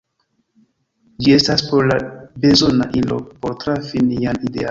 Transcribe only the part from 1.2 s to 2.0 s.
Ĝi estas por ni